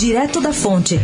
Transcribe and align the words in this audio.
Direto 0.00 0.40
da 0.40 0.50
Fonte. 0.50 0.98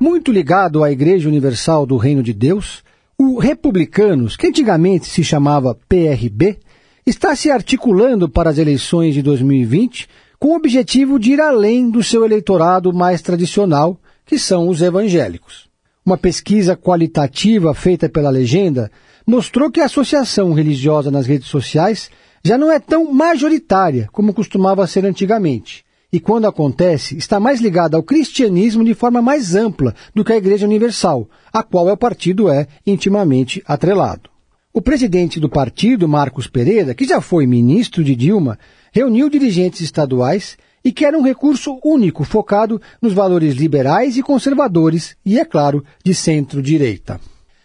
Muito 0.00 0.32
ligado 0.32 0.82
à 0.82 0.90
Igreja 0.90 1.28
Universal 1.28 1.86
do 1.86 1.96
Reino 1.96 2.20
de 2.20 2.32
Deus, 2.32 2.82
o 3.16 3.38
Republicanos, 3.38 4.36
que 4.36 4.48
antigamente 4.48 5.06
se 5.06 5.22
chamava 5.22 5.78
PRB, 5.88 6.58
está 7.06 7.36
se 7.36 7.48
articulando 7.48 8.28
para 8.28 8.50
as 8.50 8.58
eleições 8.58 9.14
de 9.14 9.22
2020 9.22 10.08
com 10.40 10.48
o 10.48 10.56
objetivo 10.56 11.20
de 11.20 11.34
ir 11.34 11.40
além 11.40 11.90
do 11.90 12.02
seu 12.02 12.24
eleitorado 12.24 12.92
mais 12.92 13.22
tradicional, 13.22 14.00
que 14.26 14.36
são 14.36 14.68
os 14.68 14.82
evangélicos. 14.82 15.72
Uma 16.06 16.18
pesquisa 16.18 16.76
qualitativa 16.76 17.72
feita 17.72 18.10
pela 18.10 18.28
legenda 18.28 18.90
mostrou 19.26 19.70
que 19.70 19.80
a 19.80 19.86
associação 19.86 20.52
religiosa 20.52 21.10
nas 21.10 21.26
redes 21.26 21.48
sociais 21.48 22.10
já 22.44 22.58
não 22.58 22.70
é 22.70 22.78
tão 22.78 23.10
majoritária 23.10 24.06
como 24.12 24.34
costumava 24.34 24.86
ser 24.86 25.06
antigamente. 25.06 25.82
E 26.12 26.20
quando 26.20 26.46
acontece, 26.46 27.16
está 27.16 27.40
mais 27.40 27.58
ligada 27.58 27.96
ao 27.96 28.02
cristianismo 28.02 28.84
de 28.84 28.92
forma 28.92 29.22
mais 29.22 29.54
ampla 29.54 29.94
do 30.14 30.22
que 30.22 30.34
a 30.34 30.36
Igreja 30.36 30.66
Universal, 30.66 31.26
a 31.50 31.62
qual 31.62 31.88
o 31.88 31.96
partido 31.96 32.50
é 32.50 32.66
intimamente 32.86 33.62
atrelado. 33.66 34.28
O 34.74 34.82
presidente 34.82 35.40
do 35.40 35.48
partido, 35.48 36.06
Marcos 36.06 36.46
Pereira, 36.46 36.94
que 36.94 37.06
já 37.06 37.22
foi 37.22 37.46
ministro 37.46 38.04
de 38.04 38.14
Dilma, 38.14 38.58
reuniu 38.92 39.30
dirigentes 39.30 39.80
estaduais 39.80 40.58
e 40.84 40.92
quer 40.92 41.14
um 41.14 41.22
recurso 41.22 41.78
único 41.82 42.24
focado 42.24 42.80
nos 43.00 43.14
valores 43.14 43.54
liberais 43.54 44.16
e 44.16 44.22
conservadores 44.22 45.16
e, 45.24 45.38
é 45.38 45.44
claro, 45.44 45.82
de 46.04 46.14
centro-direita. 46.14 47.18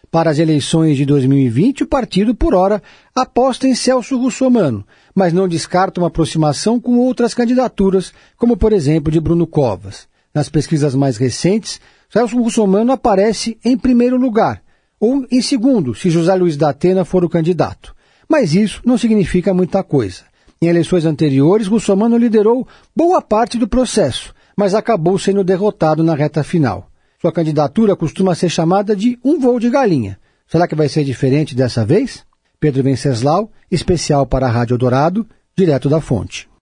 Para 0.09 0.31
as 0.31 0.39
eleições 0.39 0.97
de 0.97 1.05
2020, 1.05 1.83
o 1.83 1.87
partido, 1.87 2.33
por 2.33 2.55
hora, 2.55 2.81
aposta 3.13 3.67
em 3.67 3.75
Celso 3.75 4.17
Russomano, 4.17 4.83
mas 5.13 5.33
não 5.33 5.47
descarta 5.47 6.01
uma 6.01 6.07
aproximação 6.07 6.79
com 6.79 6.97
outras 6.97 7.33
candidaturas, 7.33 8.11
como 8.35 8.57
por 8.57 8.73
exemplo 8.73 9.11
de 9.11 9.19
Bruno 9.19 9.45
Covas. 9.45 10.07
Nas 10.33 10.49
pesquisas 10.49 10.95
mais 10.95 11.17
recentes, 11.17 11.79
Celso 12.09 12.41
Russomano 12.41 12.91
aparece 12.91 13.59
em 13.63 13.77
primeiro 13.77 14.17
lugar, 14.17 14.63
ou 14.99 15.25
em 15.29 15.41
segundo, 15.41 15.93
se 15.93 16.09
José 16.09 16.33
Luiz 16.33 16.57
da 16.57 16.69
Atena 16.69 17.05
for 17.05 17.23
o 17.23 17.29
candidato. 17.29 17.95
Mas 18.27 18.55
isso 18.55 18.81
não 18.83 18.97
significa 18.97 19.53
muita 19.53 19.83
coisa. 19.83 20.23
Em 20.61 20.67
eleições 20.67 21.05
anteriores, 21.05 21.67
Russomano 21.67 22.17
liderou 22.17 22.67
boa 22.93 23.21
parte 23.21 23.57
do 23.57 23.67
processo, 23.67 24.33
mas 24.57 24.75
acabou 24.75 25.17
sendo 25.17 25.41
derrotado 25.41 26.03
na 26.03 26.13
reta 26.13 26.43
final. 26.43 26.89
Sua 27.21 27.31
candidatura 27.31 27.95
costuma 27.95 28.35
ser 28.35 28.49
chamada 28.49 28.93
de 28.93 29.17
um 29.23 29.39
voo 29.39 29.57
de 29.57 29.69
galinha. 29.69 30.19
Será 30.45 30.67
que 30.67 30.75
vai 30.75 30.89
ser 30.89 31.05
diferente 31.05 31.55
dessa 31.55 31.85
vez? 31.85 32.25
Pedro 32.59 32.83
Venceslau, 32.83 33.49
especial 33.71 34.25
para 34.25 34.47
a 34.47 34.51
Rádio 34.51 34.77
Dourado, 34.77 35.25
direto 35.55 35.87
da 35.87 36.01
fonte. 36.01 36.48